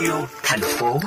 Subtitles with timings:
[0.00, 1.00] yêu thành phố.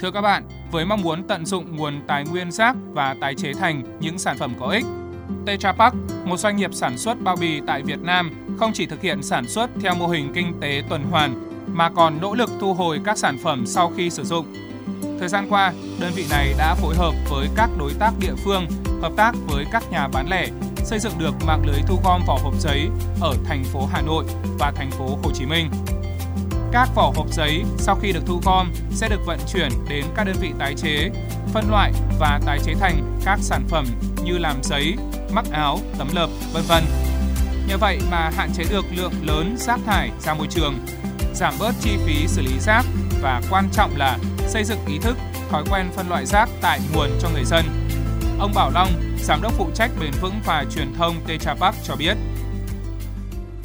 [0.00, 3.52] Thưa các bạn, với mong muốn tận dụng nguồn tài nguyên rác và tái chế
[3.52, 4.84] thành những sản phẩm có ích,
[5.46, 5.94] Tetra Pak,
[6.24, 9.48] một doanh nghiệp sản xuất bao bì tại Việt Nam, không chỉ thực hiện sản
[9.48, 11.34] xuất theo mô hình kinh tế tuần hoàn
[11.66, 14.46] mà còn nỗ lực thu hồi các sản phẩm sau khi sử dụng.
[15.18, 18.66] Thời gian qua, đơn vị này đã phối hợp với các đối tác địa phương,
[19.02, 20.48] hợp tác với các nhà bán lẻ,
[20.84, 22.88] xây dựng được mạng lưới thu gom vỏ hộp giấy
[23.20, 24.24] ở thành phố Hà Nội
[24.58, 25.70] và thành phố Hồ Chí Minh.
[26.72, 30.24] Các vỏ hộp giấy sau khi được thu gom sẽ được vận chuyển đến các
[30.24, 31.10] đơn vị tái chế,
[31.52, 33.86] phân loại và tái chế thành các sản phẩm
[34.24, 34.96] như làm giấy,
[35.32, 36.84] mắc áo, tấm lợp, vân vân.
[37.68, 40.74] Nhờ vậy mà hạn chế được lượng lớn rác thải ra môi trường,
[41.34, 42.84] giảm bớt chi phí xử lý rác
[43.22, 45.16] và quan trọng là xây dựng ý thức,
[45.50, 47.64] thói quen phân loại rác tại nguồn cho người dân.
[48.40, 51.94] Ông Bảo Long, giám đốc phụ trách bền vững và truyền thông Tetra Pak cho
[51.98, 52.16] biết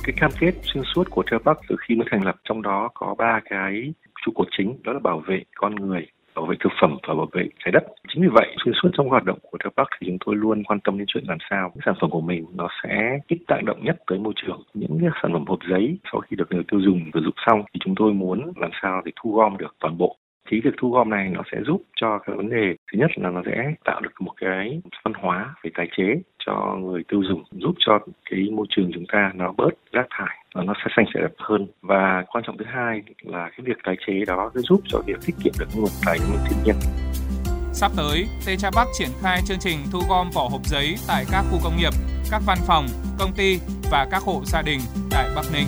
[0.03, 2.89] cái cam kết xuyên suốt của Tetra Pak từ khi mới thành lập trong đó
[2.93, 3.93] có ba cái
[4.25, 7.27] trụ cột chính đó là bảo vệ con người bảo vệ thực phẩm và bảo
[7.31, 7.83] vệ trái đất.
[8.07, 10.63] Chính vì vậy, xuyên suốt trong hoạt động của Tetra Pak thì chúng tôi luôn
[10.63, 13.63] quan tâm đến chuyện làm sao những sản phẩm của mình nó sẽ ít tác
[13.63, 14.63] động nhất tới môi trường.
[14.73, 17.63] Những cái sản phẩm hộp giấy sau khi được người tiêu dùng sử dụng xong
[17.73, 20.17] thì chúng tôi muốn làm sao để thu gom được toàn bộ
[20.49, 23.29] thì việc thu gom này nó sẽ giúp cho cái vấn đề thứ nhất là
[23.29, 26.03] nó sẽ tạo được một cái văn hóa về tái chế
[26.45, 30.37] cho người tiêu dùng giúp cho cái môi trường chúng ta nó bớt rác thải
[30.55, 33.77] và nó sẽ xanh sẽ đẹp hơn và quan trọng thứ hai là cái việc
[33.83, 36.75] tái chế đó sẽ giúp cho việc tiết kiệm được nguồn tài nguyên thiên nhiên
[37.73, 41.43] Sắp tới, Tetra Bắc triển khai chương trình thu gom vỏ hộp giấy tại các
[41.51, 41.93] khu công nghiệp,
[42.31, 42.85] các văn phòng,
[43.19, 43.59] công ty
[43.91, 44.79] và các hộ gia đình
[45.11, 45.67] tại Bắc Ninh.